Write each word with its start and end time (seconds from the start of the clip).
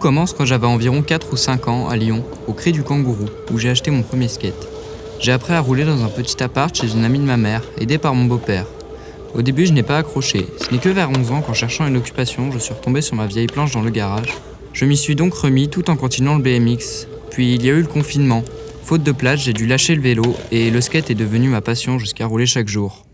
Commence 0.00 0.32
quand 0.32 0.46
j'avais 0.46 0.66
environ 0.66 1.02
4 1.02 1.30
ou 1.30 1.36
5 1.36 1.68
ans 1.68 1.88
à 1.90 1.94
Lyon, 1.94 2.24
au 2.46 2.54
Cri 2.54 2.72
du 2.72 2.82
Kangourou, 2.82 3.26
où 3.52 3.58
j'ai 3.58 3.68
acheté 3.68 3.90
mon 3.90 4.00
premier 4.00 4.28
skate. 4.28 4.66
J'ai 5.18 5.30
appris 5.30 5.52
à 5.52 5.60
rouler 5.60 5.84
dans 5.84 6.02
un 6.02 6.08
petit 6.08 6.42
appart 6.42 6.74
chez 6.74 6.90
une 6.94 7.04
amie 7.04 7.18
de 7.18 7.24
ma 7.24 7.36
mère, 7.36 7.60
aidée 7.78 7.98
par 7.98 8.14
mon 8.14 8.24
beau-père. 8.24 8.64
Au 9.34 9.42
début, 9.42 9.66
je 9.66 9.74
n'ai 9.74 9.82
pas 9.82 9.98
accroché. 9.98 10.46
Ce 10.58 10.72
n'est 10.72 10.80
que 10.80 10.88
vers 10.88 11.10
11 11.10 11.32
ans 11.32 11.42
qu'en 11.42 11.52
cherchant 11.52 11.86
une 11.86 11.98
occupation, 11.98 12.50
je 12.50 12.58
suis 12.58 12.72
retombé 12.72 13.02
sur 13.02 13.14
ma 13.14 13.26
vieille 13.26 13.46
planche 13.46 13.72
dans 13.72 13.82
le 13.82 13.90
garage. 13.90 14.38
Je 14.72 14.86
m'y 14.86 14.96
suis 14.96 15.16
donc 15.16 15.34
remis 15.34 15.68
tout 15.68 15.90
en 15.90 15.96
continuant 15.96 16.36
le 16.36 16.42
BMX. 16.42 17.06
Puis 17.30 17.54
il 17.54 17.66
y 17.66 17.68
a 17.68 17.74
eu 17.74 17.82
le 17.82 17.86
confinement. 17.86 18.42
Faute 18.82 19.02
de 19.02 19.12
place, 19.12 19.40
j'ai 19.40 19.52
dû 19.52 19.66
lâcher 19.66 19.94
le 19.94 20.00
vélo 20.00 20.34
et 20.50 20.70
le 20.70 20.80
skate 20.80 21.10
est 21.10 21.14
devenu 21.14 21.48
ma 21.48 21.60
passion 21.60 21.98
jusqu'à 21.98 22.24
rouler 22.24 22.46
chaque 22.46 22.68
jour. 22.68 23.04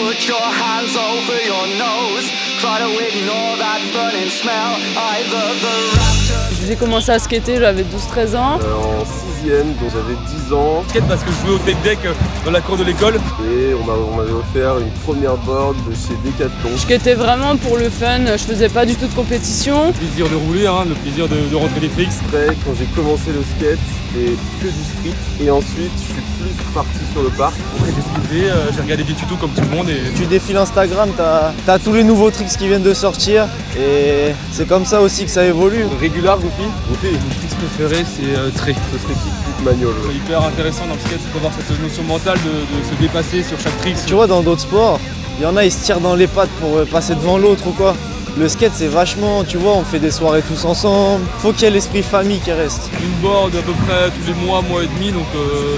Put 0.00 0.26
your 0.26 0.40
hands 0.40 0.96
over 0.96 1.36
your 1.42 1.66
nose. 1.76 2.30
Try 2.58 2.78
to 2.78 2.88
ignore 2.88 3.56
that 3.60 3.84
burning 3.92 4.30
smell. 4.30 4.80
Either 4.96 5.44
the 5.60 5.76
rapture. 5.98 6.29
J'ai 6.66 6.76
commencé 6.76 7.10
à 7.10 7.18
skater, 7.18 7.58
j'avais 7.58 7.82
12-13 7.82 8.36
ans. 8.36 8.58
Euh, 8.62 8.74
en 8.74 9.04
sixième, 9.04 9.66
donc 9.74 9.90
j'avais 9.92 10.16
10 10.48 10.52
ans. 10.52 10.84
Skate 10.88 11.08
parce 11.08 11.22
que 11.22 11.30
je 11.30 11.46
jouais 11.46 11.56
au 11.56 11.58
tech 11.58 11.76
deck 11.82 11.98
euh, 12.04 12.12
dans 12.44 12.50
la 12.50 12.60
cour 12.60 12.76
de 12.76 12.84
l'école. 12.84 13.14
Et 13.14 13.74
on 13.74 14.16
m'avait 14.16 14.32
offert 14.32 14.78
une 14.78 14.90
première 15.04 15.36
board 15.38 15.76
de 15.88 15.94
chez 15.94 16.14
Decathlon. 16.24 16.70
Je 16.74 16.80
skatais 16.80 17.14
vraiment 17.14 17.56
pour 17.56 17.76
le 17.76 17.88
fun, 17.88 18.20
je 18.26 18.44
faisais 18.44 18.68
pas 18.68 18.86
du 18.86 18.94
tout 18.94 19.06
de 19.06 19.14
compétition. 19.14 19.88
Le 19.88 19.92
plaisir 19.92 20.28
de 20.28 20.36
rouler, 20.36 20.66
hein, 20.66 20.84
le 20.88 20.94
plaisir 20.94 21.28
de, 21.28 21.36
de 21.50 21.56
rentrer 21.56 21.80
des 21.80 21.88
tricks. 21.88 22.10
Après, 22.26 22.46
quand 22.64 22.72
j'ai 22.78 22.86
commencé 23.00 23.30
le 23.32 23.42
skate, 23.56 23.78
c'était 24.12 24.34
que 24.60 24.66
du 24.66 24.84
street. 24.84 25.44
Et 25.44 25.50
ensuite, 25.50 25.92
je 25.96 26.12
suis 26.12 26.22
plus 26.54 26.72
parti 26.74 26.98
sur 27.12 27.22
le 27.22 27.30
parc. 27.30 27.54
Après, 27.76 27.90
j'ai 27.94 28.02
skaté, 28.02 28.50
euh, 28.50 28.70
j'ai 28.74 28.80
regardé 28.82 29.04
des 29.04 29.14
tutos 29.14 29.36
comme 29.36 29.50
tout 29.50 29.62
le 29.62 29.76
monde. 29.76 29.88
Et... 29.88 30.12
Tu 30.16 30.26
défiles 30.26 30.56
Instagram, 30.56 31.10
t'as 31.16 31.52
as 31.72 31.78
tous 31.78 31.92
les 31.92 32.04
nouveaux 32.04 32.30
tricks 32.30 32.48
qui 32.48 32.68
viennent 32.68 32.82
de 32.82 32.94
sortir. 32.94 33.46
Et 33.78 34.32
c'est 34.52 34.68
comme 34.68 34.84
ça 34.84 35.00
aussi 35.00 35.24
que 35.24 35.30
ça 35.30 35.44
évolue. 35.44 35.84
Régular, 36.00 36.38
Goofy 36.40 36.62
Goofy, 36.88 37.12
mon 37.12 37.34
trick 37.34 37.50
préféré, 37.58 38.04
c'est 38.04 38.36
euh, 38.36 38.50
Tré. 38.56 38.74
Ce 38.92 38.98
serait 38.98 39.14
kick 39.14 39.64
manual. 39.64 39.92
C'est 40.06 40.16
hyper 40.16 40.42
intéressant 40.42 40.86
dans 40.86 40.94
le 40.94 41.00
skate 41.00 41.20
d'avoir 41.34 41.52
cette 41.52 41.82
notion 41.82 42.02
mentale 42.04 42.38
de, 42.38 42.50
de, 42.50 42.84
se 42.84 43.00
dépasser 43.00 43.42
sur 43.42 43.60
chaque 43.60 43.76
trick. 43.80 43.96
Tu 44.06 44.14
vois, 44.14 44.26
dans 44.26 44.42
d'autres 44.42 44.62
sports, 44.62 44.98
il 45.38 45.42
y 45.42 45.46
en 45.46 45.56
a, 45.56 45.64
ils 45.64 45.72
se 45.72 45.84
tirent 45.84 46.00
dans 46.00 46.14
les 46.14 46.26
pattes 46.26 46.50
pour 46.60 46.76
euh, 46.76 46.84
passer 46.86 47.14
devant 47.14 47.36
l'autre 47.36 47.66
ou 47.66 47.72
quoi. 47.72 47.94
Le 48.38 48.48
skate, 48.48 48.72
c'est 48.74 48.86
vachement, 48.86 49.44
tu 49.44 49.58
vois, 49.58 49.72
on 49.72 49.84
fait 49.84 49.98
des 49.98 50.10
soirées 50.10 50.42
tous 50.42 50.64
ensemble. 50.64 51.24
Faut 51.38 51.52
qu'il 51.52 51.64
y 51.64 51.66
ait 51.66 51.70
l'esprit 51.70 52.02
famille 52.02 52.38
qui 52.38 52.52
reste. 52.52 52.88
Une 53.02 53.20
board 53.20 53.54
à 53.54 53.62
peu 53.62 53.72
près 53.86 54.08
tous 54.10 54.26
les 54.26 54.46
mois, 54.46 54.62
mois 54.62 54.84
et 54.84 54.86
demi, 54.86 55.10
donc 55.10 55.26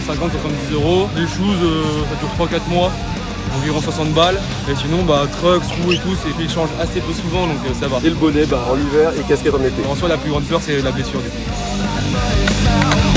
50-70 0.07 0.75
euros. 0.75 1.09
Les 1.17 1.23
shoes, 1.23 1.57
euh, 1.65 1.83
ça 2.11 2.47
dure 2.47 2.61
3-4 2.61 2.69
mois, 2.69 2.93
environ 3.57 3.81
60 3.81 4.12
balles. 4.12 4.41
Et 4.71 4.75
sinon, 4.75 5.03
bah, 5.05 5.27
trucks, 5.31 5.62
roues 5.83 5.93
et 5.93 5.98
tout, 5.98 6.17
c'est 6.23 6.33
qu'ils 6.37 6.51
changent 6.51 6.75
assez 6.81 7.01
peu 7.01 7.12
souvent, 7.12 7.47
donc 7.47 7.59
euh, 7.67 7.75
ça 7.79 7.89
va. 7.89 7.99
Et 8.05 8.11
le 8.11 8.17
bonnet, 8.17 8.47
bah, 8.47 8.65
en 8.71 8.77
hiver 8.77 9.12
et 9.19 9.23
casquette 9.23 9.55
en 9.55 9.62
été. 9.62 9.84
En 9.91 9.95
soi, 9.95 10.09
la 10.09 10.19
plus 10.19 10.31
grande 10.31 10.45
peur, 10.45 10.61
c'est 10.62 10.81
la 10.81 10.91
blessure 10.91 11.21
du 11.21 11.29
coup. 11.29 13.12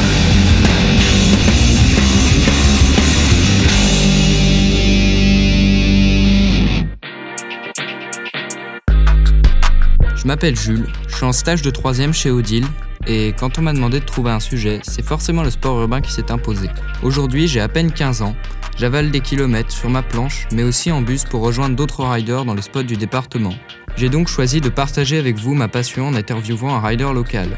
Je 10.26 10.28
m'appelle 10.28 10.55
Jules, 10.55 10.88
je 11.08 11.17
suis 11.17 11.23
en 11.23 11.32
stage 11.32 11.61
de 11.61 11.70
3 11.70 12.11
chez 12.11 12.32
Odile, 12.32 12.66
et 13.05 13.36
quand 13.39 13.60
on 13.60 13.61
m'a 13.61 13.73
demandé 13.73 13.99
de 13.99 14.05
trouver 14.05 14.32
un 14.32 14.39
sujet, 14.39 14.80
c'est 14.82 15.05
forcément 15.05 15.44
le 15.44 15.52
sport 15.52 15.80
urbain 15.80 16.02
qui 16.02 16.11
s'est 16.11 16.32
imposé. 16.32 16.67
Aujourd'hui, 17.04 17.48
j'ai 17.48 17.61
à 17.61 17.67
peine 17.67 17.92
15 17.92 18.23
ans, 18.23 18.36
j'avale 18.76 19.11
des 19.11 19.20
kilomètres 19.20 19.70
sur 19.70 19.88
ma 19.88 20.02
planche, 20.02 20.48
mais 20.52 20.64
aussi 20.64 20.92
en 20.92 21.04
bus 21.04 21.26
pour 21.26 21.44
rejoindre 21.44 21.76
d'autres 21.76 22.04
riders 22.04 22.44
dans 22.44 22.55
les 22.55 22.64
spots 22.64 22.82
du 22.82 22.98
département. 22.98 23.54
J'ai 23.98 24.10
donc 24.10 24.27
choisi 24.27 24.61
de 24.61 24.70
partager 24.70 25.20
avec 25.20 25.38
vous 25.38 25.54
ma 25.54 25.67
passion 25.67 26.08
en 26.08 26.16
interviewant 26.16 26.73
un 26.73 26.82
rider 26.82 27.11
local. 27.14 27.49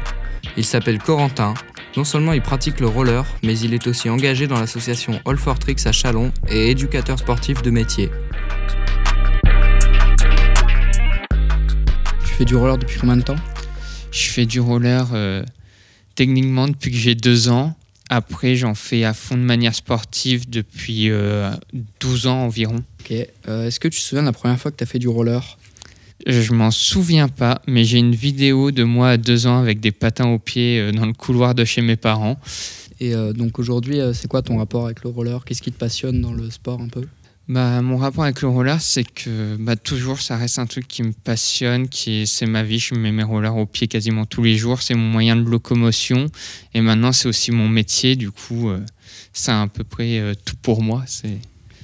Il 0.58 0.64
s'appelle 0.66 0.98
Corentin. 0.98 1.54
Non 1.96 2.04
seulement 2.04 2.34
il 2.34 2.42
pratique 2.42 2.80
le 2.80 2.86
roller, 2.86 3.24
mais 3.42 3.58
il 3.58 3.72
est 3.72 3.86
aussi 3.86 4.10
engagé 4.10 4.46
dans 4.46 4.60
l'association 4.60 5.18
All 5.24 5.38
for 5.38 5.58
Tricks 5.58 5.86
à 5.86 5.92
Chalon 5.92 6.32
et 6.50 6.70
éducateur 6.70 7.18
sportif 7.18 7.62
de 7.62 7.70
métier. 7.70 8.10
Fais 12.38 12.44
du 12.44 12.54
roller 12.54 12.78
depuis 12.78 13.00
combien 13.00 13.16
de 13.16 13.22
temps? 13.22 13.34
Je 14.12 14.28
fais 14.28 14.46
du 14.46 14.60
roller 14.60 15.08
euh, 15.12 15.42
techniquement 16.14 16.68
depuis 16.68 16.92
que 16.92 16.96
j'ai 16.96 17.16
deux 17.16 17.48
ans. 17.48 17.74
Après, 18.10 18.54
j'en 18.54 18.76
fais 18.76 19.02
à 19.02 19.12
fond 19.12 19.36
de 19.36 19.42
manière 19.42 19.74
sportive 19.74 20.48
depuis 20.48 21.10
euh, 21.10 21.50
12 21.98 22.28
ans 22.28 22.44
environ. 22.44 22.84
Ok. 23.00 23.12
Euh, 23.48 23.66
Est-ce 23.66 23.80
que 23.80 23.88
tu 23.88 23.98
te 23.98 24.04
souviens 24.04 24.22
de 24.22 24.28
la 24.28 24.32
première 24.32 24.56
fois 24.56 24.70
que 24.70 24.76
tu 24.76 24.84
as 24.84 24.86
fait 24.86 25.00
du 25.00 25.08
roller? 25.08 25.58
Je 26.26 26.52
m'en 26.52 26.70
souviens 26.70 27.26
pas, 27.26 27.60
mais 27.66 27.82
j'ai 27.82 27.98
une 27.98 28.14
vidéo 28.14 28.70
de 28.70 28.84
moi 28.84 29.10
à 29.10 29.16
deux 29.16 29.48
ans 29.48 29.58
avec 29.58 29.80
des 29.80 29.90
patins 29.90 30.28
aux 30.28 30.38
pieds 30.38 30.78
euh, 30.78 30.92
dans 30.92 31.06
le 31.06 31.14
couloir 31.14 31.56
de 31.56 31.64
chez 31.64 31.82
mes 31.82 31.96
parents. 31.96 32.38
Et 33.00 33.14
euh, 33.14 33.32
donc 33.32 33.58
aujourd'hui, 33.58 34.00
euh, 34.00 34.12
c'est 34.12 34.28
quoi 34.28 34.42
ton 34.42 34.58
rapport 34.58 34.84
avec 34.84 35.02
le 35.02 35.10
roller? 35.10 35.44
Qu'est-ce 35.44 35.62
qui 35.62 35.72
te 35.72 35.78
passionne 35.78 36.20
dans 36.20 36.32
le 36.32 36.50
sport 36.50 36.80
un 36.80 36.88
peu? 36.88 37.02
Bah, 37.48 37.80
mon 37.80 37.96
rapport 37.96 38.24
avec 38.24 38.42
le 38.42 38.48
roller, 38.48 38.78
c'est 38.80 39.04
que 39.04 39.56
bah, 39.56 39.74
toujours, 39.74 40.20
ça 40.20 40.36
reste 40.36 40.58
un 40.58 40.66
truc 40.66 40.86
qui 40.86 41.02
me 41.02 41.12
passionne, 41.12 41.88
qui 41.88 42.22
est- 42.22 42.26
c'est 42.26 42.44
ma 42.44 42.62
vie. 42.62 42.78
Je 42.78 42.94
mets 42.94 43.10
mes 43.12 43.22
rollers 43.22 43.56
aux 43.56 43.64
pieds 43.64 43.88
quasiment 43.88 44.26
tous 44.26 44.42
les 44.42 44.56
jours. 44.58 44.82
C'est 44.82 44.94
mon 44.94 45.08
moyen 45.08 45.34
de 45.34 45.48
locomotion. 45.48 46.26
Et 46.74 46.82
maintenant, 46.82 47.10
c'est 47.12 47.26
aussi 47.26 47.50
mon 47.50 47.66
métier. 47.68 48.16
Du 48.16 48.30
coup, 48.30 48.68
euh, 48.68 48.80
c'est 49.32 49.50
à 49.50 49.66
peu 49.72 49.82
près 49.82 50.18
euh, 50.18 50.34
tout 50.44 50.56
pour 50.60 50.82
moi. 50.82 51.04
C'est 51.06 51.38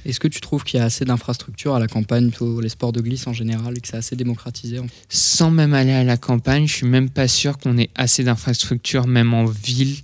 Est-ce 0.05 0.21
que 0.21 0.29
tu 0.29 0.43
trouves 0.43 0.65
qu'il 0.65 0.79
y 0.79 0.83
a 0.83 0.85
assez 0.85 1.07
d'infrastructures 1.07 1.75
à 1.75 1.79
la 1.79 1.89
campagne 1.89 2.31
pour 2.31 2.61
les 2.61 2.69
sports 2.69 2.93
de 2.93 3.01
glisse 3.01 3.27
en 3.27 3.33
général 3.33 3.73
et 3.75 3.81
que 3.81 3.89
c'est 3.89 3.97
assez 3.97 4.17
démocratisé 4.17 4.79
en- 4.81 4.87
sans 5.09 5.51
même 5.51 5.73
aller 5.73 5.93
à 5.93 6.05
la 6.05 6.19
campagne, 6.19 6.67
je 6.69 6.75
suis 6.75 6.87
même 6.87 7.09
pas 7.09 7.27
sûr 7.27 7.57
qu'on 7.57 7.79
ait 7.79 7.89
assez 7.95 8.23
d'infrastructures, 8.23 9.07
même 9.07 9.33
en 9.33 9.47
ville, 9.47 9.97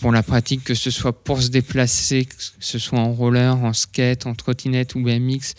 pour 0.00 0.12
la 0.12 0.22
pratique, 0.22 0.64
que 0.64 0.74
ce 0.74 0.90
soit 0.90 1.12
pour 1.12 1.42
se 1.42 1.48
déplacer, 1.48 2.24
que 2.24 2.34
ce 2.58 2.78
soit 2.78 2.98
en 2.98 3.12
roller, 3.12 3.56
en 3.56 3.72
skate, 3.72 4.26
en 4.26 4.34
trottinette 4.34 4.94
ou 4.94 5.02
BMX. 5.02 5.54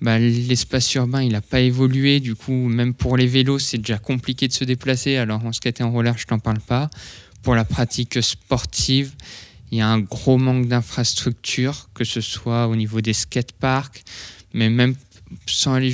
Bah, 0.00 0.18
L'espace 0.18 0.94
urbain, 0.94 1.22
il 1.22 1.32
n'a 1.32 1.40
pas 1.40 1.60
évolué. 1.60 2.20
Du 2.20 2.34
coup, 2.34 2.52
même 2.52 2.94
pour 2.94 3.16
les 3.16 3.26
vélos, 3.26 3.58
c'est 3.58 3.78
déjà 3.78 3.98
compliqué 3.98 4.48
de 4.48 4.52
se 4.52 4.64
déplacer. 4.64 5.16
Alors 5.16 5.44
en 5.44 5.52
skate 5.52 5.80
et 5.80 5.82
en 5.84 5.90
roller, 5.90 6.16
je 6.16 6.26
t'en 6.26 6.38
parle 6.38 6.60
pas. 6.60 6.90
Pour 7.42 7.54
la 7.54 7.64
pratique 7.64 8.22
sportive, 8.22 9.12
il 9.72 9.78
y 9.78 9.80
a 9.80 9.88
un 9.88 10.00
gros 10.00 10.38
manque 10.38 10.68
d'infrastructures, 10.68 11.88
que 11.94 12.04
ce 12.04 12.20
soit 12.20 12.68
au 12.68 12.76
niveau 12.76 13.00
des 13.00 13.14
skateparks, 13.14 14.04
mais 14.54 14.70
même 14.70 14.94
sans 15.46 15.74
aller 15.74 15.90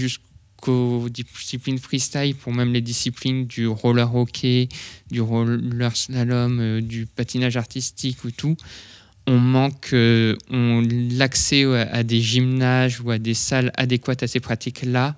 jusqu'aux 0.58 1.08
disciplines 1.08 1.78
freestyle, 1.78 2.34
pour 2.34 2.52
même 2.52 2.72
les 2.72 2.80
disciplines 2.80 3.46
du 3.46 3.66
roller 3.66 4.14
hockey, 4.14 4.68
du 5.10 5.20
roller 5.20 5.96
slalom, 5.96 6.58
euh, 6.60 6.80
du 6.80 7.06
patinage 7.06 7.56
artistique 7.56 8.24
ou 8.24 8.30
tout, 8.30 8.56
on 9.26 9.38
manque 9.38 9.90
euh, 9.92 10.36
on- 10.50 10.82
l'accès 11.12 11.64
à, 11.64 12.02
des 12.02 12.20
gymnages 12.20 13.00
ou 13.00 13.10
à 13.10 13.18
des 13.18 13.34
salles 13.34 13.72
adéquates 13.76 14.22
à 14.22 14.26
ces 14.26 14.40
pratiques-là 14.40 15.14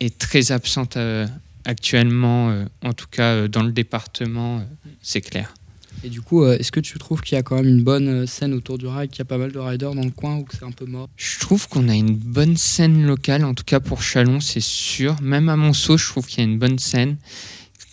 est 0.00 0.18
très 0.18 0.50
absente 0.52 0.96
euh, 0.96 1.26
actuellement, 1.64 2.64
en 2.82 2.92
tout 2.92 3.06
cas 3.10 3.48
dans 3.48 3.62
le 3.62 3.72
département, 3.72 4.62
c'est 5.02 5.22
clair. 5.22 5.54
Et 6.02 6.08
du 6.08 6.20
coup, 6.20 6.42
euh, 6.42 6.58
est-ce 6.58 6.72
que 6.72 6.80
tu 6.80 6.98
trouves 6.98 7.22
qu'il 7.22 7.36
y 7.36 7.38
a 7.38 7.42
quand 7.42 7.56
même 7.56 7.68
une 7.68 7.82
bonne 7.82 8.08
euh, 8.08 8.26
scène 8.26 8.52
autour 8.52 8.78
du 8.78 8.86
ride, 8.86 9.10
qu'il 9.10 9.20
y 9.20 9.22
a 9.22 9.26
pas 9.26 9.38
mal 9.38 9.52
de 9.52 9.58
riders 9.58 9.94
dans 9.94 10.04
le 10.04 10.10
coin 10.10 10.36
ou 10.36 10.44
que 10.44 10.56
c'est 10.56 10.64
un 10.64 10.70
peu 10.72 10.84
mort? 10.86 11.08
Je 11.16 11.38
trouve 11.38 11.68
qu'on 11.68 11.88
a 11.88 11.94
une 11.94 12.14
bonne 12.16 12.56
scène 12.56 13.06
locale, 13.06 13.44
en 13.44 13.54
tout 13.54 13.64
cas 13.64 13.80
pour 13.80 14.02
Chalon, 14.02 14.40
c'est 14.40 14.62
sûr. 14.62 15.16
Même 15.22 15.48
à 15.48 15.56
Monceau, 15.56 15.96
je 15.96 16.06
trouve 16.08 16.26
qu'il 16.26 16.38
y 16.38 16.46
a 16.46 16.50
une 16.50 16.58
bonne 16.58 16.78
scène. 16.78 17.16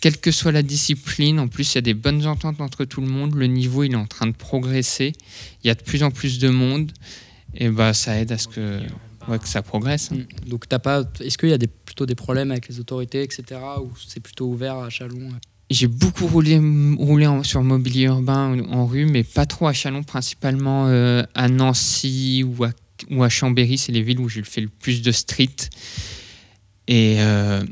Quelle 0.00 0.18
que 0.18 0.32
soit 0.32 0.50
la 0.52 0.62
discipline, 0.62 1.38
en 1.38 1.46
plus, 1.46 1.72
il 1.72 1.76
y 1.76 1.78
a 1.78 1.82
des 1.82 1.94
bonnes 1.94 2.26
ententes 2.26 2.60
entre 2.60 2.84
tout 2.84 3.00
le 3.00 3.06
monde. 3.06 3.34
Le 3.36 3.46
niveau, 3.46 3.84
il 3.84 3.92
est 3.92 3.96
en 3.96 4.06
train 4.06 4.26
de 4.26 4.32
progresser. 4.34 5.12
Il 5.62 5.68
y 5.68 5.70
a 5.70 5.74
de 5.74 5.82
plus 5.82 6.02
en 6.02 6.10
plus 6.10 6.40
de 6.40 6.48
monde. 6.48 6.90
Et 7.54 7.68
bah, 7.68 7.92
ça 7.92 8.18
aide 8.18 8.32
à 8.32 8.38
ce 8.38 8.48
que, 8.48 8.80
ouais, 9.28 9.38
que 9.38 9.46
ça 9.48 9.62
progresse. 9.62 10.10
hein. 10.12 10.16
Mm. 10.16 10.48
Donc 10.48 10.68
t'as 10.68 10.78
pas. 10.80 11.04
Est-ce 11.20 11.38
qu'il 11.38 11.50
y 11.50 11.52
a 11.52 11.58
des, 11.58 11.68
plutôt 11.68 12.06
des 12.06 12.14
problèmes 12.14 12.50
avec 12.50 12.68
les 12.68 12.80
autorités, 12.80 13.22
etc. 13.22 13.60
Ou 13.80 13.90
c'est 14.06 14.20
plutôt 14.20 14.46
ouvert 14.46 14.76
à 14.76 14.90
Chalon 14.90 15.28
euh? 15.28 15.51
J'ai 15.72 15.86
beaucoup 15.86 16.26
roulé, 16.26 16.58
roulé 16.98 17.26
en- 17.26 17.42
sur 17.42 17.62
mobilier 17.62 18.04
urbain 18.04 18.60
en, 18.70 18.86
rue, 18.86 19.06
mais 19.06 19.24
pas 19.24 19.46
trop 19.46 19.66
à 19.66 19.72
Chalon, 19.72 20.02
principalement 20.02 20.86
euh, 20.88 21.22
à 21.34 21.48
Nancy 21.48 22.44
ou 22.44 22.64
à, 22.64 22.72
ou 23.10 23.22
à 23.22 23.30
Chambéry. 23.30 23.78
C'est 23.78 23.92
les 23.92 24.02
villes 24.02 24.20
où 24.20 24.28
j'ai 24.28 24.42
fait 24.42 24.60
le 24.60 24.68
plus 24.68 25.00
de 25.00 25.10
street. 25.12 25.56
Et 26.88 27.16
euh, 27.20 27.64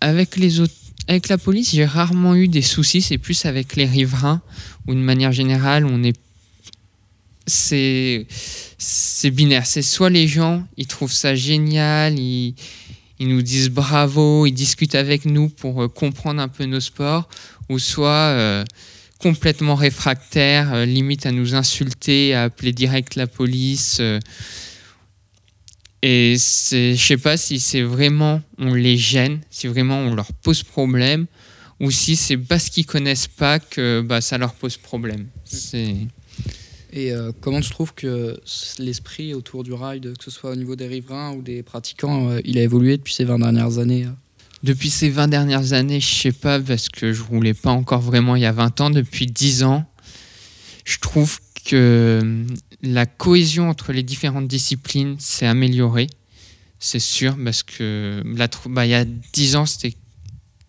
avec, 0.00 0.36
les 0.36 0.58
autres, 0.58 0.74
avec 1.06 1.28
la 1.28 1.38
police, 1.38 1.70
j'ai 1.72 1.84
rarement 1.84 2.34
eu 2.34 2.48
des 2.48 2.62
soucis. 2.62 3.00
C'est 3.00 3.18
plus 3.18 3.44
avec 3.46 3.76
les 3.76 3.86
riverains, 3.86 4.42
où 4.88 4.94
de 4.94 4.98
manière 5.00 5.30
générale, 5.32 5.84
on 5.84 6.02
est. 6.02 6.16
C'est 7.46 8.26
c'est 8.76 9.30
binaire. 9.30 9.66
C'est 9.66 9.82
soit 9.82 10.10
les 10.10 10.26
gens, 10.26 10.66
ils 10.76 10.86
trouvent 10.86 11.12
ça 11.12 11.34
génial, 11.34 12.18
ils, 12.18 12.54
ils 13.18 13.28
nous 13.28 13.42
disent 13.42 13.70
bravo, 13.70 14.46
ils 14.46 14.52
discutent 14.52 14.94
avec 14.94 15.24
nous 15.24 15.48
pour 15.48 15.82
euh, 15.82 15.88
comprendre 15.88 16.40
un 16.40 16.48
peu 16.48 16.64
nos 16.64 16.80
sports, 16.80 17.28
ou 17.68 17.78
soit 17.78 18.08
euh, 18.08 18.64
complètement 19.18 19.74
réfractaires, 19.74 20.72
euh, 20.72 20.84
limite 20.84 21.26
à 21.26 21.32
nous 21.32 21.54
insulter, 21.54 22.34
à 22.34 22.44
appeler 22.44 22.72
direct 22.72 23.16
la 23.16 23.26
police. 23.26 24.00
Et 26.00 26.36
je 26.36 26.94
sais 26.96 27.16
pas 27.16 27.36
si 27.36 27.58
c'est 27.58 27.82
vraiment 27.82 28.40
on 28.56 28.72
les 28.72 28.96
gêne, 28.96 29.40
si 29.50 29.66
vraiment 29.66 29.98
on 29.98 30.14
leur 30.14 30.32
pose 30.32 30.62
problème, 30.62 31.26
ou 31.80 31.90
si 31.90 32.14
c'est 32.14 32.36
parce 32.36 32.70
qu'ils 32.70 32.86
connaissent 32.86 33.26
pas 33.26 33.58
que 33.58 34.00
bah, 34.00 34.20
ça 34.20 34.38
leur 34.38 34.54
pose 34.54 34.76
problème. 34.76 35.26
C'est 35.44 35.96
Et 36.92 37.12
euh, 37.12 37.32
comment 37.40 37.60
tu 37.60 37.70
trouves 37.70 37.94
que 37.94 38.40
l'esprit 38.78 39.34
autour 39.34 39.62
du 39.62 39.72
ride, 39.72 40.16
que 40.16 40.24
ce 40.24 40.30
soit 40.30 40.52
au 40.52 40.56
niveau 40.56 40.76
des 40.76 40.86
riverains 40.86 41.34
ou 41.34 41.42
des 41.42 41.62
pratiquants, 41.62 42.30
euh, 42.30 42.40
il 42.44 42.58
a 42.58 42.62
évolué 42.62 42.96
depuis 42.96 43.14
ces 43.14 43.24
20 43.24 43.38
dernières 43.40 43.78
années 43.78 44.04
euh? 44.06 44.12
Depuis 44.62 44.90
ces 44.90 45.08
20 45.08 45.28
dernières 45.28 45.72
années, 45.72 46.00
je 46.00 46.12
sais 46.12 46.32
pas, 46.32 46.58
parce 46.58 46.88
que 46.88 47.12
je 47.12 47.22
roulais 47.22 47.54
pas 47.54 47.70
encore 47.70 48.00
vraiment 48.00 48.34
il 48.34 48.42
y 48.42 48.46
a 48.46 48.52
20 48.52 48.80
ans, 48.80 48.90
depuis 48.90 49.26
10 49.26 49.62
ans, 49.62 49.84
je 50.84 50.98
trouve 50.98 51.38
que 51.64 52.44
la 52.82 53.06
cohésion 53.06 53.68
entre 53.68 53.92
les 53.92 54.02
différentes 54.02 54.48
disciplines 54.48 55.16
s'est 55.20 55.46
améliorée, 55.46 56.08
c'est 56.80 56.98
sûr, 56.98 57.36
parce 57.42 57.62
que 57.62 58.22
bah, 58.66 58.86
il 58.86 58.90
y 58.90 58.94
a 58.94 59.04
10 59.04 59.56
ans, 59.56 59.66
c'était 59.66 59.96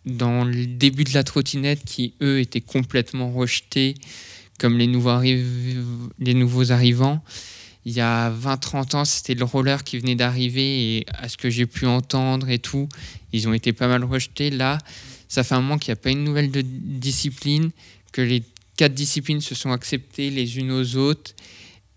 dans 0.06 0.44
le 0.44 0.66
début 0.66 1.04
de 1.04 1.14
la 1.14 1.24
trottinette 1.24 1.84
qui, 1.84 2.14
eux, 2.22 2.40
étaient 2.40 2.62
complètement 2.62 3.32
rejetés 3.32 3.96
comme 4.60 4.78
les 4.78 4.88
nouveaux, 4.88 5.12
arrivants. 6.72 7.24
Il 7.86 7.94
y 7.94 8.02
a 8.02 8.30
20-30 8.30 8.96
ans, 8.98 9.06
c'était 9.06 9.34
le 9.34 9.46
roller 9.46 9.84
qui 9.84 9.98
venait 9.98 10.16
d'arriver 10.16 10.98
et 10.98 11.06
à 11.08 11.30
ce 11.30 11.38
que 11.38 11.50
j'ai 11.50 11.66
pu 11.66 11.88
entendre 11.88 12.50
et 12.50 12.60
tout, 12.60 12.88
ils 13.32 13.48
ont 13.48 13.54
été 13.54 13.74
pas 13.74 13.88
mal 13.88 14.04
rejetés. 14.04 14.52
Là, 14.52 14.78
ça 15.28 15.44
fait 15.44 15.56
un 15.56 15.62
moment 15.62 15.78
qu'il 15.78 15.92
n'y 15.92 16.00
a 16.00 16.02
pas 16.02 16.12
une 16.12 16.24
nouvelle 16.24 16.52
discipline, 16.52 17.72
que 18.12 18.22
les 18.22 18.44
quatre 18.76 18.94
disciplines 18.94 19.42
se 19.42 19.56
sont 19.56 19.72
acceptées 19.72 20.30
les 20.30 20.58
unes 20.58 20.72
aux 20.72 20.98
autres 20.98 21.34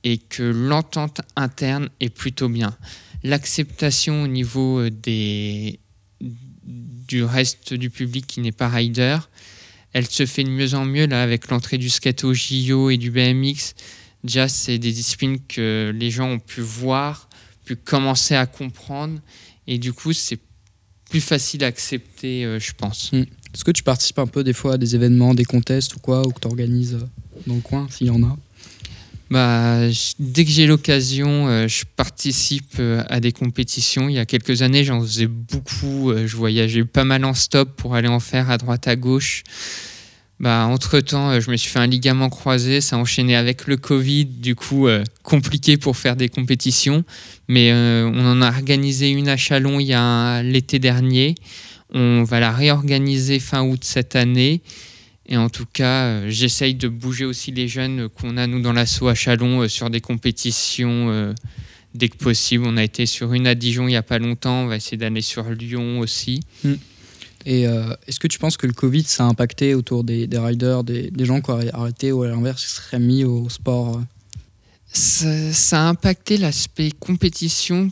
et 0.04 0.18
que 0.18 0.42
l'entente 0.42 1.20
interne 1.36 1.88
est 2.00 2.10
plutôt 2.10 2.48
bien. 2.48 2.76
L'acceptation 3.22 4.22
au 4.22 4.26
niveau 4.26 4.80
euh, 4.80 4.90
des, 4.90 5.78
du 6.20 7.24
reste 7.24 7.74
du 7.74 7.90
public 7.90 8.26
qui 8.26 8.40
n'est 8.40 8.52
pas 8.52 8.68
rider, 8.68 9.18
elle 9.92 10.08
se 10.08 10.26
fait 10.26 10.44
de 10.44 10.50
mieux 10.50 10.74
en 10.74 10.84
mieux 10.84 11.06
là 11.06 11.22
avec 11.22 11.48
l'entrée 11.48 11.78
du 11.78 11.90
skate 11.90 12.24
au 12.24 12.34
JO 12.34 12.90
et 12.90 12.96
du 12.96 13.10
BMX. 13.10 13.74
Déjà, 14.24 14.48
c'est 14.48 14.78
des 14.78 14.92
disciplines 14.92 15.38
que 15.46 15.92
les 15.94 16.10
gens 16.10 16.30
ont 16.30 16.38
pu 16.38 16.60
voir, 16.60 17.28
pu 17.64 17.76
commencer 17.76 18.34
à 18.34 18.46
comprendre 18.46 19.20
et 19.66 19.78
du 19.78 19.92
coup, 19.92 20.12
c'est 20.12 20.38
plus 21.10 21.20
facile 21.20 21.62
à 21.64 21.66
accepter, 21.66 22.44
euh, 22.44 22.58
je 22.58 22.72
pense. 22.72 23.12
Est-ce 23.12 23.64
que 23.64 23.70
tu 23.70 23.82
participes 23.82 24.18
un 24.18 24.26
peu 24.26 24.42
des 24.42 24.54
fois 24.54 24.74
à 24.74 24.78
des 24.78 24.94
événements, 24.94 25.34
des 25.34 25.44
contests 25.44 25.94
ou 25.94 25.98
quoi, 25.98 26.26
ou 26.26 26.30
que 26.30 26.40
tu 26.40 26.48
organises 26.48 26.98
dans 27.46 27.54
le 27.54 27.60
coin, 27.60 27.86
s'il 27.90 28.06
y 28.06 28.10
en 28.10 28.22
a? 28.22 28.36
Bah, 29.32 29.78
dès 30.18 30.44
que 30.44 30.50
j'ai 30.50 30.66
l'occasion, 30.66 31.48
euh, 31.48 31.66
je 31.66 31.84
participe 31.96 32.74
euh, 32.78 33.02
à 33.08 33.18
des 33.18 33.32
compétitions. 33.32 34.10
Il 34.10 34.16
y 34.16 34.18
a 34.18 34.26
quelques 34.26 34.60
années, 34.60 34.84
j'en 34.84 35.00
faisais 35.00 35.26
beaucoup. 35.26 36.10
euh, 36.10 36.26
je 36.26 36.36
voyageais 36.36 36.84
pas 36.84 37.04
mal 37.04 37.24
en 37.24 37.32
stop 37.32 37.70
pour 37.74 37.94
aller 37.94 38.08
en 38.08 38.20
faire 38.20 38.50
à 38.50 38.58
droite, 38.58 38.88
à 38.88 38.94
gauche. 38.94 39.42
Bah, 40.38 40.66
entre-temps, 40.66 41.40
je 41.40 41.50
me 41.50 41.56
suis 41.56 41.70
fait 41.70 41.78
un 41.78 41.86
ligament 41.86 42.28
croisé. 42.28 42.82
Ça 42.82 42.96
a 42.96 42.98
enchaîné 42.98 43.34
avec 43.34 43.66
le 43.66 43.78
Covid. 43.78 44.26
Du 44.26 44.54
coup, 44.54 44.86
compliqué 45.22 45.78
pour 45.78 45.96
faire 45.96 46.16
des 46.16 46.28
compétitions. 46.28 47.02
Mais 47.48 47.72
on 47.72 48.26
en 48.26 48.42
a 48.42 48.48
organisé 48.48 49.08
une 49.08 49.28
à 49.28 49.38
Chalon 49.38 49.80
il 49.80 49.86
y 49.86 49.94
a 49.94 50.42
l'été 50.42 50.78
dernier. 50.78 51.36
On 51.94 52.22
va 52.24 52.38
la 52.38 52.50
réorganiser 52.50 53.38
fin 53.38 53.62
août 53.62 53.82
cette 53.82 54.14
année. 54.14 54.60
Et 55.32 55.36
en 55.38 55.48
tout 55.48 55.64
cas, 55.64 56.04
euh, 56.04 56.26
j'essaye 56.28 56.74
de 56.74 56.88
bouger 56.88 57.24
aussi 57.24 57.52
les 57.52 57.66
jeunes 57.66 58.10
qu'on 58.10 58.36
a, 58.36 58.46
nous, 58.46 58.60
dans 58.60 58.74
l'assaut 58.74 59.08
à 59.08 59.14
Chalon, 59.14 59.62
euh, 59.62 59.68
sur 59.68 59.88
des 59.88 60.02
compétitions 60.02 61.10
euh, 61.10 61.32
dès 61.94 62.10
que 62.10 62.18
possible. 62.18 62.64
On 62.66 62.76
a 62.76 62.84
été 62.84 63.06
sur 63.06 63.32
une 63.32 63.46
à 63.46 63.54
Dijon 63.54 63.84
il 63.84 63.92
n'y 63.92 63.96
a 63.96 64.02
pas 64.02 64.18
longtemps. 64.18 64.64
On 64.64 64.66
va 64.66 64.76
essayer 64.76 64.98
d'aller 64.98 65.22
sur 65.22 65.48
Lyon 65.48 66.00
aussi. 66.00 66.40
Et 67.46 67.66
euh, 67.66 67.94
est-ce 68.06 68.20
que 68.20 68.28
tu 68.28 68.38
penses 68.38 68.58
que 68.58 68.66
le 68.66 68.74
Covid, 68.74 69.04
ça 69.04 69.24
a 69.24 69.26
impacté 69.26 69.74
autour 69.74 70.04
des, 70.04 70.26
des 70.26 70.36
riders, 70.36 70.84
des, 70.84 71.10
des 71.10 71.24
gens 71.24 71.40
qui 71.40 71.50
auraient 71.50 71.72
arrêté 71.72 72.12
ou 72.12 72.24
à 72.24 72.28
l'inverse, 72.28 72.62
qui 72.62 72.70
seraient 72.70 73.00
mis 73.00 73.24
au 73.24 73.48
sport 73.48 74.02
Ça, 74.92 75.50
ça 75.54 75.82
a 75.82 75.88
impacté 75.88 76.36
l'aspect 76.36 76.90
compétition 76.90 77.90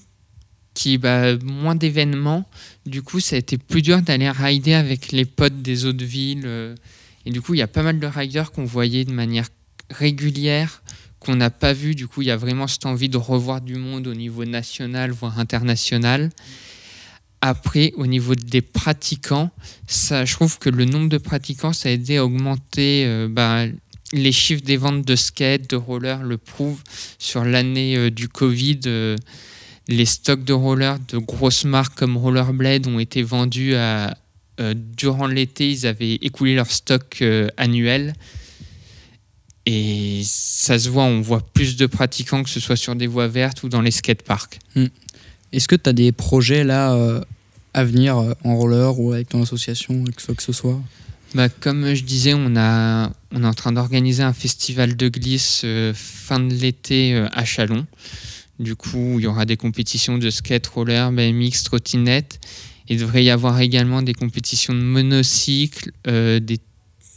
qui 0.75 0.99
bah, 0.99 1.39
moins 1.39 1.75
d'événements. 1.75 2.47
Du 2.85 3.01
coup, 3.01 3.19
ça 3.19 3.37
a 3.37 3.39
été 3.39 3.57
plus 3.57 3.81
dur 3.81 4.03
d'aller 4.03 4.29
rider 4.29 4.75
avec 4.75 5.11
les 5.11 5.25
potes 5.25 5.63
des 5.63 5.87
autres 5.87 6.05
villes. 6.05 6.77
Et 7.26 7.31
du 7.31 7.40
coup, 7.40 7.55
il 7.55 7.58
y 7.58 7.62
a 7.62 7.69
pas 7.69 7.82
mal 7.82 7.99
de 7.99 8.06
riders 8.06 8.52
qu'on 8.52 8.64
voyait 8.64 9.05
de 9.05 9.12
manière 9.12 9.49
régulière, 9.90 10.82
qu'on 11.19 11.37
n'a 11.37 11.50
pas 11.50 11.72
vu. 11.72 11.94
Du 11.94 12.08
coup, 12.08 12.22
il 12.22 12.28
y 12.28 12.31
a 12.31 12.37
vraiment 12.37 12.67
cette 12.67 12.87
envie 12.87 13.08
de 13.08 13.19
revoir 13.19 13.61
du 13.61 13.76
monde 13.76 14.06
au 14.06 14.14
niveau 14.14 14.44
national, 14.44 15.11
voire 15.11 15.38
international. 15.38 16.31
Après, 17.43 17.93
au 17.96 18.06
niveau 18.06 18.34
des 18.34 18.61
pratiquants, 18.61 19.50
ça, 19.87 20.25
je 20.25 20.34
trouve 20.34 20.58
que 20.58 20.69
le 20.69 20.84
nombre 20.84 21.08
de 21.08 21.19
pratiquants, 21.19 21.72
ça 21.72 21.88
a 21.88 21.93
aidé 21.93 22.19
à 22.19 22.25
augmenter 22.25 23.05
euh, 23.06 23.28
bah, 23.31 23.64
les 24.12 24.32
chiffres 24.32 24.62
des 24.62 24.76
ventes 24.76 25.06
de 25.06 25.17
skate, 25.17 25.70
de 25.70 25.76
roller 25.76 26.22
le 26.22 26.37
prouvent. 26.37 26.82
Sur 27.19 27.44
l'année 27.44 27.96
euh, 27.96 28.11
du 28.11 28.28
Covid, 28.28 28.81
euh, 28.87 29.17
les 29.88 30.05
stocks 30.05 30.44
de 30.44 30.52
rollers 30.52 30.99
de 31.08 31.19
grosses 31.19 31.64
marques 31.64 31.99
comme 31.99 32.17
Rollerblade 32.17 32.87
ont 32.87 32.99
été 32.99 33.22
vendus 33.22 33.75
à, 33.75 34.17
durant 34.75 35.27
l'été. 35.27 35.71
Ils 35.71 35.87
avaient 35.87 36.15
écoulé 36.15 36.55
leur 36.55 36.71
stock 36.71 37.19
euh, 37.23 37.49
annuel. 37.57 38.15
Et 39.67 40.23
ça 40.25 40.79
se 40.79 40.89
voit, 40.89 41.05
on 41.05 41.21
voit 41.21 41.47
plus 41.53 41.77
de 41.77 41.87
pratiquants 41.87 42.43
que 42.43 42.51
ce 42.51 42.61
soit 42.61 42.77
sur 42.77 42.97
des 42.97 43.07
voies 43.07 43.29
vertes 43.29 43.62
ou 43.62 43.69
dans 43.69 43.83
les 43.83 43.91
skateparks. 43.91 44.59
Est-ce 45.53 45.69
que 45.69 45.77
tu 45.77 45.89
as 45.89 45.93
des 45.93 46.12
projets 46.12 46.65
là 46.65 46.95
euh, 46.95 47.21
à 47.75 47.85
venir 47.85 48.19
euh, 48.19 48.33
en 48.45 48.57
roller 48.57 48.99
ou 48.99 49.12
avec 49.12 49.29
ton 49.29 49.43
association, 49.43 50.05
que 50.05 50.33
que 50.33 50.43
ce 50.43 50.53
soit? 50.53 50.81
Bah, 51.35 51.49
comme 51.49 51.95
je 51.95 52.03
disais, 52.03 52.35
on, 52.35 52.56
a, 52.56 53.13
on 53.33 53.45
est 53.45 53.47
en 53.47 53.55
train 53.55 53.71
d'organiser 53.71 54.23
un 54.23 54.33
festival 54.33 54.97
de 54.97 55.09
glisse 55.09 55.63
euh, 55.65 55.93
fin 55.95 56.41
de 56.41 56.53
l'été 56.53 57.15
euh, 57.15 57.29
à 57.33 57.45
Chalon. 57.45 57.87
Du 58.59 58.75
coup, 58.75 59.19
il 59.19 59.23
y 59.23 59.27
aura 59.27 59.44
des 59.44 59.56
compétitions 59.56 60.19
de 60.19 60.29
skate, 60.29 60.67
roller, 60.67 61.13
BMX, 61.13 61.63
trottinette. 61.63 62.41
Il 62.91 62.99
devrait 62.99 63.23
y 63.23 63.31
avoir 63.31 63.61
également 63.61 64.03
des 64.03 64.15
compétitions 64.15 64.75
de 64.75 64.81
monocycle, 64.81 65.93
euh, 66.09 66.41
des 66.41 66.59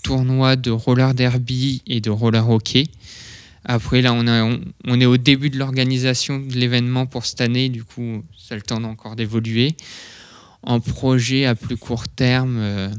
tournois 0.03 0.55
de 0.55 0.69
roller 0.69 1.15
derby 1.15 1.81
et 1.87 1.99
de 1.99 2.11
roller 2.11 2.47
hockey. 2.47 2.85
Après, 3.65 4.03
là, 4.03 4.13
on, 4.13 4.99
est 4.99 5.05
au 5.05 5.17
début 5.17 5.49
de 5.49 5.57
l'organisation 5.57 6.37
de 6.37 6.53
l'événement 6.53 7.07
pour 7.07 7.25
cette 7.25 7.41
année. 7.41 7.69
Du 7.69 7.83
coup, 7.83 8.23
ça 8.37 8.53
a 8.53 8.57
le 8.57 8.61
temps 8.61 8.83
encore 8.83 9.15
d'évoluer. 9.15 9.75
En 10.61 10.79
projet 10.79 11.45
à 11.45 11.55
plus 11.55 11.77
court 11.77 12.07
terme, 12.07 12.57
euh, 12.59 12.89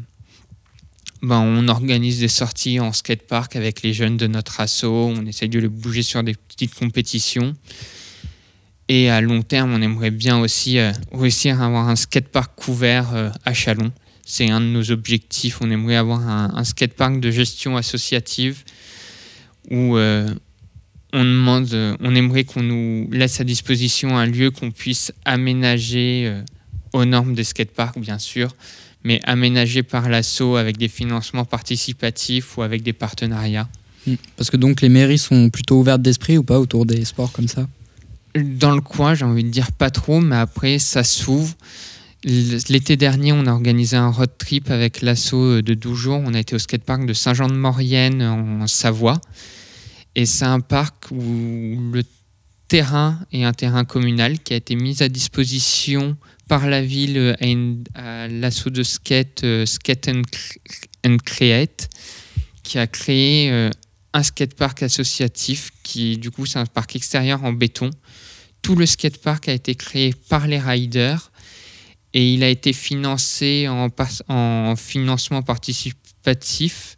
ben, 1.23 1.38
on 1.38 1.69
organise 1.69 2.19
des 2.19 2.28
sorties 2.28 2.81
en 2.81 2.93
skatepark 2.93 3.54
avec 3.54 3.83
les 3.83 3.93
jeunes 3.93 4.16
de 4.16 4.26
notre 4.26 4.61
asso. 4.61 4.85
On 4.85 5.25
essaye 5.26 5.49
de 5.49 5.61
les 5.61 5.69
bouger 5.69 6.02
sur 6.02 6.25
des 6.25 6.35
petites 6.35 6.75
compétitions. 6.75 7.54
Et 8.88 9.09
à 9.09 9.21
long 9.21 9.43
terme, 9.43 9.73
on 9.73 9.81
aimerait 9.81 10.11
bien 10.11 10.38
aussi 10.38 10.79
euh, 10.79 10.93
réussir 11.12 11.61
à 11.61 11.67
avoir 11.67 11.88
un 11.88 11.97
skatepark 11.97 12.53
couvert 12.55 13.14
euh, 13.14 13.31
à 13.45 13.55
Chalon. 13.55 13.93
C'est 14.26 14.50
un 14.50 14.61
de 14.61 14.67
nos 14.67 14.91
objectifs. 14.91 15.59
On 15.61 15.71
aimerait 15.71 15.97
avoir 15.97 16.29
un, 16.29 16.53
un 16.55 16.64
skatepark 16.64 17.21
de 17.21 17.31
gestion 17.31 17.76
associative 17.76 18.62
où 19.71 19.97
euh, 19.97 20.29
on 21.12 21.25
demande, 21.25 21.97
on 22.00 22.14
aimerait 22.14 22.45
qu'on 22.45 22.62
nous 22.62 23.09
laisse 23.11 23.41
à 23.41 23.45
disposition 23.45 24.19
un 24.19 24.26
lieu 24.26 24.50
qu'on 24.50 24.71
puisse 24.71 25.12
aménager 25.25 26.43
aux 26.93 27.05
normes 27.05 27.35
des 27.35 27.45
skateparks, 27.45 27.99
bien 27.99 28.19
sûr, 28.19 28.55
mais 29.05 29.21
aménagé 29.25 29.83
par 29.83 30.09
l'assaut 30.09 30.57
avec 30.57 30.76
des 30.76 30.88
financements 30.88 31.45
participatifs 31.45 32.59
ou 32.59 32.62
avec 32.62 32.83
des 32.83 32.93
partenariats. 32.93 33.69
Hmm. 34.07 34.14
Parce 34.37 34.50
que 34.50 34.57
donc 34.57 34.81
les 34.81 34.88
mairies 34.88 35.19
sont 35.19 35.50
plutôt 35.50 35.79
ouvertes 35.79 36.03
d'esprit 36.03 36.37
ou 36.37 36.43
pas 36.43 36.59
autour 36.59 36.85
des 36.85 37.05
sports 37.05 37.31
comme 37.31 37.49
ça? 37.49 37.69
Dans 38.37 38.75
le 38.75 38.81
coin, 38.81 39.14
j'ai 39.14 39.25
envie 39.25 39.45
de 39.45 39.50
dire 39.50 39.73
pas 39.73 39.91
trop, 39.91 40.21
mais 40.21 40.37
après, 40.37 40.79
ça 40.79 41.05
s'ouvre. 41.05 41.55
L'été 42.25 42.97
dernier, 42.97 43.33
on 43.33 43.47
a 43.47 43.53
organisé 43.53 43.97
un 43.97 44.11
road 44.11 44.31
trip 44.38 44.71
avec 44.71 45.03
l'assaut 45.03 45.61
de 45.61 45.75
12 45.75 45.99
jours. 45.99 46.23
On 46.25 46.35
a 46.35 46.41
été 46.41 46.55
au 46.55 46.59
skatepark 46.59 47.05
de 47.05 47.12
Saint-Jean-de-Maurienne 47.12 48.23
en 48.23 48.67
Savoie. 48.67 49.21
Et 50.14 50.26
c'est 50.26 50.47
un 50.47 50.61
parc 50.61 51.11
où 51.11 51.79
le 51.93 52.03
terrain 52.69 53.19
est 53.33 53.45
un 53.45 53.53
terrain 53.53 53.85
communal 53.85 54.38
qui 54.38 54.55
a 54.55 54.57
été 54.57 54.75
mis 54.75 55.03
à 55.03 55.09
disposition 55.09 56.17
par 56.49 56.69
la 56.69 56.83
ville 56.83 57.19
euh, 57.19 57.35
à, 57.95 58.25
à 58.25 58.29
l'assaut 58.29 58.71
de 58.71 58.83
skate, 58.83 59.45
euh, 59.45 59.67
Skate 59.67 60.11
and 61.05 61.17
Create, 61.25 61.88
qui 62.62 62.79
a 62.79 62.87
créé 62.87 63.50
euh, 63.50 63.71
un 64.14 64.23
skatepark 64.23 64.85
associatif 64.85 65.71
qui, 65.83 66.16
du 66.16 66.30
coup, 66.30 66.47
c'est 66.47 66.61
un 66.61 66.66
parc 66.66 66.97
extérieur 66.97 67.44
en 67.44 67.52
béton. 67.52 67.90
Tout 68.62 68.76
le 68.76 68.87
skatepark 68.87 69.49
a 69.49 69.52
été 69.52 69.75
créé 69.75 70.14
par 70.28 70.47
les 70.47 70.59
riders 70.59 71.33
et 72.14 72.33
il 72.33 72.44
a 72.44 72.49
été 72.49 72.73
financé 72.73 73.66
en, 73.68 74.76
financement 74.76 75.42
participatif. 75.42 76.97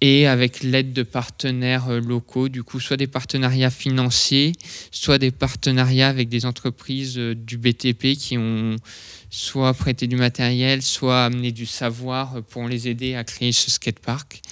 et 0.00 0.26
avec 0.26 0.62
l'aide 0.62 0.92
de 0.92 1.02
partenaires 1.02 1.88
euh, 1.88 1.98
locaux, 1.98 2.48
du 2.48 2.62
coup, 2.62 2.78
soit 2.78 2.96
des 2.96 3.06
partenariats 3.06 3.70
financiers, 3.70 4.52
soit 4.90 5.18
des 5.18 5.30
partenariats 5.30 6.08
avec 6.08 6.28
des 6.28 6.44
entreprises 6.44 7.16
euh, 7.16 7.34
du 7.34 7.56
BTP 7.56 8.14
qui 8.14 8.36
ont 8.36 8.76
soit 9.30 9.72
prêté 9.72 10.06
du 10.06 10.16
matériel, 10.16 10.82
soit 10.82 11.24
amené 11.24 11.52
du 11.52 11.66
savoir 11.66 12.42
pour 12.50 12.68
les 12.68 12.86
aider 12.86 13.14
à 13.14 13.24
créer 13.24 13.52
ce 13.52 13.70
skatepark. 13.70 14.42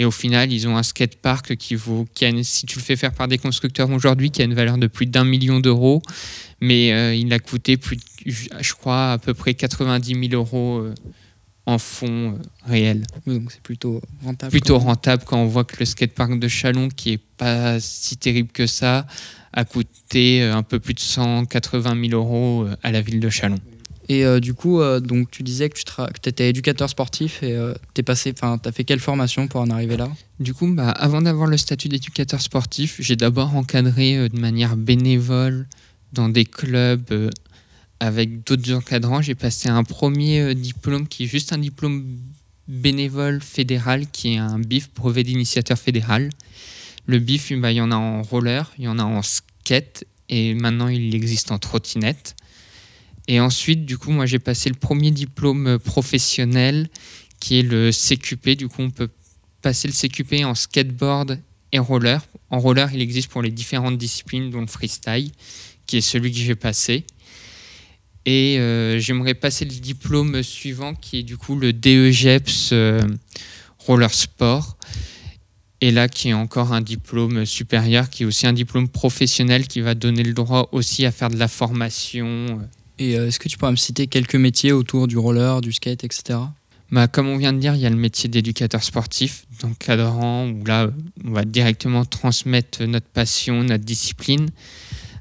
Et 0.00 0.04
au 0.04 0.10
final, 0.10 0.50
ils 0.50 0.66
ont 0.66 0.76
un 0.76 0.82
skatepark 0.82 1.56
qui 1.56 1.74
vaut, 1.74 2.06
qui 2.14 2.24
a 2.24 2.30
si 2.42 2.64
tu 2.64 2.78
le 2.78 2.82
fais 2.82 2.96
faire 2.96 3.12
par 3.12 3.28
des 3.28 3.38
constructeurs 3.38 3.90
aujourd'hui, 3.90 4.30
qui 4.30 4.40
a 4.40 4.44
une 4.44 4.54
valeur 4.54 4.78
de 4.78 4.86
plus 4.86 5.06
d'un 5.06 5.24
million 5.24 5.60
d'euros, 5.60 6.00
mais 6.60 6.92
euh, 6.92 7.14
il 7.14 7.32
a 7.32 7.38
coûté 7.38 7.76
plus, 7.76 7.98
je 8.24 8.72
crois, 8.72 9.12
à 9.12 9.18
peu 9.18 9.34
près 9.34 9.54
90 9.54 10.28
000 10.28 10.42
euros 10.42 10.92
en 11.66 11.78
fonds 11.78 12.32
euh, 12.32 12.42
réels. 12.66 13.04
donc 13.26 13.50
c'est 13.52 13.62
plutôt 13.62 14.00
rentable. 14.24 14.50
Plutôt 14.50 14.78
rentable 14.78 15.24
quand 15.24 15.38
on 15.38 15.46
voit 15.46 15.64
que 15.64 15.76
le 15.78 15.84
skatepark 15.84 16.38
de 16.38 16.48
Chalon, 16.48 16.88
qui 16.88 17.12
est 17.12 17.20
pas 17.36 17.78
si 17.80 18.16
terrible 18.16 18.50
que 18.52 18.66
ça, 18.66 19.06
a 19.52 19.64
coûté 19.64 20.42
euh, 20.42 20.54
un 20.54 20.62
peu 20.62 20.78
plus 20.78 20.94
de 20.94 21.00
180 21.00 22.08
000 22.08 22.20
euros 22.20 22.64
euh, 22.64 22.76
à 22.82 22.90
la 22.90 23.00
ville 23.00 23.20
de 23.20 23.28
Chalon. 23.28 23.58
Et 24.12 24.40
du 24.40 24.54
coup, 24.54 24.80
donc 25.00 25.30
tu 25.30 25.44
disais 25.44 25.68
que 25.68 25.78
tu 25.78 26.28
étais 26.28 26.50
éducateur 26.50 26.90
sportif 26.90 27.44
et 27.44 27.56
tu 27.94 28.02
passé, 28.02 28.34
enfin, 28.36 28.58
as 28.64 28.72
fait 28.72 28.82
quelle 28.82 28.98
formation 28.98 29.46
pour 29.46 29.60
en 29.60 29.70
arriver 29.70 29.96
là? 29.96 30.10
Du 30.40 30.52
coup, 30.52 30.66
bah, 30.66 30.90
avant 30.90 31.22
d'avoir 31.22 31.46
le 31.46 31.56
statut 31.56 31.88
d'éducateur 31.88 32.42
sportif, 32.42 32.96
j'ai 32.98 33.14
d'abord 33.14 33.54
encadré 33.54 34.28
de 34.28 34.36
manière 34.36 34.76
bénévole 34.76 35.68
dans 36.12 36.28
des 36.28 36.44
clubs 36.44 37.30
avec 38.00 38.44
d'autres 38.44 38.72
encadrants, 38.72 39.20
j'ai 39.20 39.34
passé 39.34 39.68
un 39.68 39.84
premier 39.84 40.40
euh, 40.40 40.54
diplôme 40.54 41.06
qui 41.06 41.24
est 41.24 41.26
juste 41.26 41.52
un 41.52 41.58
diplôme 41.58 42.18
bénévole 42.66 43.42
fédéral, 43.42 44.06
qui 44.10 44.34
est 44.34 44.38
un 44.38 44.58
BIF, 44.58 44.88
brevet 44.94 45.22
d'initiateur 45.22 45.78
fédéral. 45.78 46.30
Le 47.06 47.18
BIF, 47.18 47.52
bah, 47.58 47.70
il 47.70 47.76
y 47.76 47.80
en 47.80 47.92
a 47.92 47.96
en 47.96 48.22
roller, 48.22 48.72
il 48.78 48.84
y 48.84 48.88
en 48.88 48.98
a 48.98 49.04
en 49.04 49.20
skate, 49.22 50.04
et 50.30 50.54
maintenant 50.54 50.88
il 50.88 51.14
existe 51.14 51.52
en 51.52 51.58
trottinette. 51.58 52.36
Et 53.32 53.38
ensuite, 53.38 53.86
du 53.86 53.96
coup, 53.96 54.10
moi 54.10 54.26
j'ai 54.26 54.40
passé 54.40 54.68
le 54.68 54.74
premier 54.74 55.12
diplôme 55.12 55.68
euh, 55.68 55.78
professionnel, 55.78 56.88
qui 57.38 57.60
est 57.60 57.62
le 57.62 57.92
CQP. 57.92 58.56
Du 58.56 58.66
coup, 58.66 58.82
on 58.82 58.90
peut 58.90 59.08
passer 59.62 59.86
le 59.86 59.94
CQP 59.94 60.44
en 60.44 60.56
skateboard 60.56 61.38
et 61.70 61.78
roller. 61.78 62.20
En 62.50 62.58
roller, 62.58 62.92
il 62.92 63.00
existe 63.00 63.30
pour 63.30 63.40
les 63.40 63.52
différentes 63.52 63.96
disciplines, 63.98 64.50
dont 64.50 64.60
le 64.60 64.66
freestyle, 64.66 65.30
qui 65.86 65.98
est 65.98 66.00
celui 66.00 66.32
que 66.32 66.38
j'ai 66.38 66.56
passé. 66.56 67.04
Et 68.26 68.58
euh, 68.58 68.98
j'aimerais 68.98 69.34
passer 69.34 69.64
le 69.64 69.70
diplôme 69.70 70.42
suivant 70.42 70.96
qui 70.96 71.20
est 71.20 71.22
du 71.22 71.36
coup 71.36 71.54
le 71.54 71.72
DEGEPS 71.72 72.70
euh, 72.72 73.00
Roller 73.78 74.12
Sport. 74.12 74.76
Et 75.80 75.92
là, 75.92 76.08
qui 76.08 76.30
est 76.30 76.34
encore 76.34 76.72
un 76.72 76.80
diplôme 76.80 77.46
supérieur, 77.46 78.10
qui 78.10 78.24
est 78.24 78.26
aussi 78.26 78.48
un 78.48 78.52
diplôme 78.52 78.88
professionnel 78.88 79.68
qui 79.68 79.80
va 79.82 79.94
donner 79.94 80.24
le 80.24 80.32
droit 80.32 80.68
aussi 80.72 81.06
à 81.06 81.12
faire 81.12 81.30
de 81.30 81.36
la 81.36 81.46
formation. 81.46 82.60
Euh, 83.00 83.28
est-ce 83.28 83.38
que 83.38 83.48
tu 83.48 83.56
pourrais 83.56 83.70
me 83.70 83.76
citer 83.76 84.06
quelques 84.06 84.36
métiers 84.36 84.72
autour 84.72 85.06
du 85.06 85.16
roller, 85.16 85.60
du 85.60 85.72
skate, 85.72 86.04
etc. 86.04 86.38
Bah, 86.90 87.06
comme 87.06 87.28
on 87.28 87.36
vient 87.36 87.52
de 87.52 87.58
dire, 87.58 87.74
il 87.74 87.80
y 87.80 87.86
a 87.86 87.90
le 87.90 87.96
métier 87.96 88.28
d'éducateur 88.28 88.82
sportif, 88.82 89.44
d'encadrant, 89.60 90.48
où 90.48 90.64
là, 90.64 90.90
on 91.24 91.30
va 91.30 91.44
directement 91.44 92.04
transmettre 92.04 92.82
notre 92.82 93.06
passion, 93.06 93.62
notre 93.62 93.84
discipline. 93.84 94.48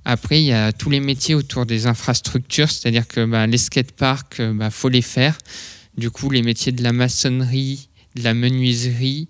Après, 0.04 0.42
il 0.42 0.46
y 0.46 0.54
a 0.54 0.72
tous 0.72 0.90
les 0.90 1.00
métiers 1.00 1.36
autour 1.36 1.66
des 1.66 1.86
infrastructures, 1.86 2.72
c'est-à-dire 2.72 3.08
que 3.08 3.26
bah, 3.26 3.46
les 3.48 3.58
skateparks, 3.58 4.36
il 4.40 4.46
euh, 4.46 4.54
bah, 4.54 4.72
faut 4.72 4.90
les 4.90 5.02
faire. 5.02 5.38
Du 5.98 6.10
coup, 6.10 6.30
les 6.30 6.42
métiers 6.42 6.72
de 6.72 6.82
la 6.82 6.94
maçonnerie, 6.94 7.90
de 8.16 8.24
la 8.24 8.34
menuiserie, 8.34 9.28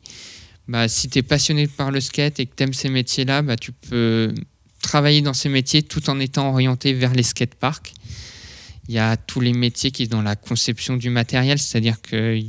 bah, 0.68 0.88
si 0.88 1.10
tu 1.10 1.20
es 1.20 1.24
passionné 1.24 1.68
par 1.68 1.92
le 1.92 2.00
skate 2.00 2.40
et 2.40 2.46
que 2.46 2.56
tu 2.56 2.64
aimes 2.64 2.74
ces 2.74 2.90
métiers-là, 2.90 3.42
bah, 3.42 3.58
tu 3.58 3.74
peux 3.74 4.34
travailler 4.82 5.22
dans 5.22 5.34
ces 5.34 5.50
métiers 5.50 5.84
tout 5.84 6.10
en 6.10 6.20
étant 6.20 6.50
orienté 6.50 6.94
vers 6.94 7.14
les 7.14 7.24
skateparks. 7.24 7.94
Il 8.90 8.96
y 8.96 8.98
a 8.98 9.18
tous 9.18 9.40
les 9.40 9.54
métiers 9.54 9.92
qui 9.92 10.06
sont 10.06 10.18
dans 10.18 10.22
la 10.24 10.36
conception 10.36 10.98
du 10.98 11.12
matériel, 11.12 11.60
c'est-à-dire 11.60 12.02
que 12.02 12.42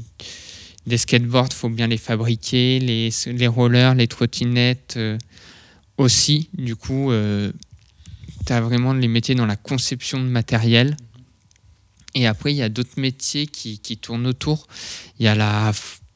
des 0.86 0.96
skateboards, 0.96 1.52
faut 1.52 1.68
bien 1.68 1.86
les 1.86 1.98
fabriquer, 1.98 2.78
les, 2.78 3.10
les 3.26 3.46
rollers, 3.46 3.94
les 3.94 4.08
trottinettes 4.08 4.94
euh, 4.96 5.18
aussi. 5.98 6.48
Du 6.54 6.76
coup, 6.76 7.12
euh, 7.12 7.52
tu 8.46 8.54
as 8.54 8.62
vraiment 8.62 8.94
les 8.94 9.06
métiers 9.06 9.34
dans 9.34 9.44
la 9.44 9.56
conception 9.56 10.18
de 10.18 10.28
matériel. 10.28 10.96
Et 12.14 12.26
après, 12.26 12.54
il 12.54 12.56
y 12.56 12.62
a 12.62 12.70
d'autres 12.70 12.98
métiers 12.98 13.46
qui, 13.46 13.78
qui, 13.78 13.98
tournent 13.98 14.26
autour. 14.26 14.66
Il 15.18 15.26
y 15.26 15.28
a 15.28 15.34
la 15.34 15.72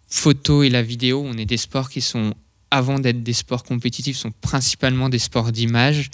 photo 0.09 0.63
et 0.63 0.71
la 0.71 0.81
vidéo. 0.81 1.23
On 1.23 1.37
est 1.37 1.45
des 1.45 1.59
sports 1.59 1.91
qui 1.91 2.01
sont, 2.01 2.33
avant 2.71 2.99
d'être 2.99 3.23
des 3.23 3.35
sports 3.35 3.63
compétitifs, 3.63 4.17
sont 4.17 4.33
principalement 4.41 5.11
des 5.11 5.19
sports 5.19 5.53
d'image. 5.53 6.09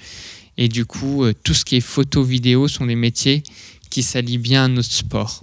Et 0.57 0.67
du 0.67 0.85
coup, 0.85 1.23
euh, 1.23 1.33
tout 1.45 1.55
ce 1.55 1.65
qui 1.65 1.77
est 1.77 1.81
photo-vidéo 1.81 2.67
sont 2.67 2.87
des 2.87 2.97
métiers 2.97 3.45
qui 3.91 4.03
s'allient 4.03 4.39
bien 4.39 4.65
à 4.65 4.69
notre 4.69 4.93
sport. 4.93 5.41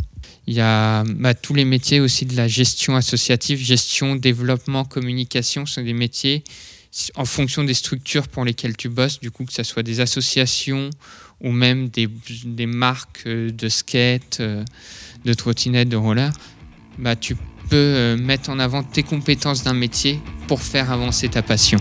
Il 0.48 0.54
y 0.54 0.62
a 0.62 1.04
bah, 1.04 1.34
tous 1.34 1.54
les 1.54 1.66
métiers 1.66 2.00
aussi 2.00 2.26
de 2.26 2.36
la 2.36 2.48
gestion 2.48 2.96
associative, 2.96 3.60
gestion, 3.60 4.16
développement, 4.16 4.86
communication, 4.86 5.66
sont 5.66 5.84
des 5.84 5.94
métiers 5.94 6.44
en 7.16 7.26
fonction 7.26 7.64
des 7.64 7.74
structures 7.74 8.28
pour 8.28 8.46
lesquelles 8.46 8.78
tu 8.78 8.90
bosses, 8.90 9.20
du 9.20 9.30
coup, 9.30 9.46
que 9.46 9.54
ce 9.54 9.64
soit 9.64 9.84
des 9.84 10.00
associations 10.00 10.90
ou 11.42 11.52
même 11.52 11.90
des, 11.90 12.08
des 12.46 12.66
marques 12.66 13.24
euh, 13.28 13.52
de 13.52 13.70
skate, 13.70 14.38
euh, 14.40 14.64
de 15.26 15.34
trottinette, 15.34 15.90
de 15.90 15.98
roller, 15.98 16.32
bah, 16.98 17.16
tu 17.16 17.36
peux 17.70 17.76
euh, 17.76 18.18
mettre 18.18 18.50
en 18.50 18.58
avant 18.58 18.84
tes 18.84 19.04
compétences 19.04 19.64
d'un 19.64 19.74
métier 19.74 20.20
pour 20.48 20.62
faire 20.62 20.92
avancer 20.92 21.30
ta 21.30 21.44
passion. 21.44 21.80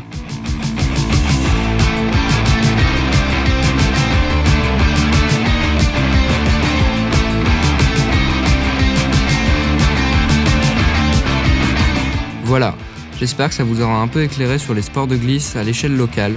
Voilà, 12.46 12.74
J'espère 13.18 13.48
que 13.48 13.54
ça 13.54 13.64
vous 13.64 13.80
aura 13.80 13.96
un 13.96 14.08
peu 14.08 14.22
éclairé 14.22 14.58
sur 14.58 14.74
les 14.74 14.82
sports 14.82 15.06
de 15.06 15.16
glisse 15.16 15.56
à 15.56 15.62
l'échelle 15.62 15.96
locale. 15.96 16.34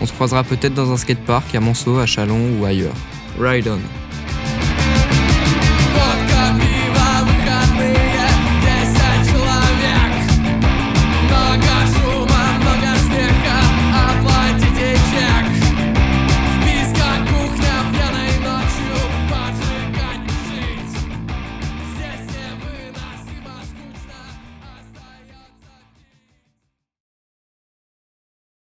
On 0.00 0.06
se 0.06 0.12
croisera 0.12 0.42
peut-être 0.44 0.72
dans 0.72 0.90
un 0.90 0.96
skatepark 0.96 1.54
à 1.54 1.60
Monceau, 1.60 1.98
à 1.98 2.06
Chalon 2.06 2.58
ou 2.58 2.64
ailleurs. 2.64 2.94
Ride 3.38 3.68
on 3.68 4.01